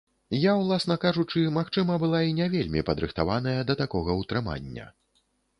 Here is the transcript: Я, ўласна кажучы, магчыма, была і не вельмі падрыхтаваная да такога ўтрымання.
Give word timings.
Я, 0.35 0.53
ўласна 0.61 0.95
кажучы, 1.03 1.43
магчыма, 1.57 1.99
была 2.03 2.23
і 2.29 2.33
не 2.39 2.47
вельмі 2.55 2.85
падрыхтаваная 2.89 3.57
да 3.69 3.73
такога 3.85 4.17
ўтрымання. 4.23 4.91